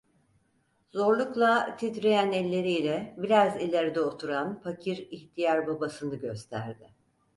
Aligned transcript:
Zorlukla, 0.93 1.75
titreyen 1.77 2.31
elleri 2.31 2.71
ile 2.71 3.15
biraz 3.17 3.61
ileride 3.61 3.99
oturan, 4.01 4.59
fakir 4.61 4.97
ihtiyar 5.11 5.67
babasını 5.67 6.15
gösterdi. 6.15 6.93